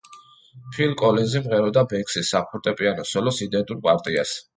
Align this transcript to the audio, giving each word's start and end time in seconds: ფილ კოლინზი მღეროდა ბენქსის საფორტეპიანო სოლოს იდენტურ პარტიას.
ფილ 0.77 0.93
კოლინზი 1.01 1.41
მღეროდა 1.43 1.83
ბენქსის 1.91 2.31
საფორტეპიანო 2.35 3.05
სოლოს 3.11 3.43
იდენტურ 3.49 3.83
პარტიას. 3.85 4.35